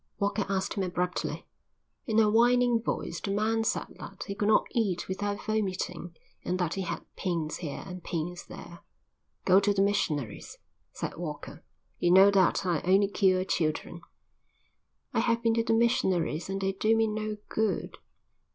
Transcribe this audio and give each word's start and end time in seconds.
Walker 0.17 0.47
asked 0.49 0.73
him 0.73 0.81
abruptly. 0.83 1.45
In 2.07 2.17
a 2.17 2.27
whining 2.27 2.81
voice 2.81 3.21
the 3.21 3.29
man 3.29 3.63
said 3.63 3.85
that 3.99 4.23
he 4.25 4.33
could 4.33 4.47
not 4.47 4.65
eat 4.71 5.07
without 5.07 5.45
vomiting 5.45 6.15
and 6.43 6.57
that 6.57 6.73
he 6.73 6.81
had 6.81 7.05
pains 7.15 7.57
here 7.57 7.83
and 7.85 8.03
pains 8.03 8.47
there. 8.47 8.79
"Go 9.45 9.59
to 9.59 9.71
the 9.75 9.83
missionaries," 9.83 10.57
said 10.91 11.17
Walker. 11.17 11.63
"You 11.99 12.09
know 12.09 12.31
that 12.31 12.65
I 12.65 12.81
only 12.81 13.09
cure 13.09 13.45
children." 13.45 14.01
"I 15.13 15.19
have 15.19 15.43
been 15.43 15.53
to 15.53 15.63
the 15.63 15.73
missionaries 15.73 16.49
and 16.49 16.59
they 16.59 16.71
do 16.71 16.95
me 16.95 17.05
no 17.05 17.37
good." 17.47 17.99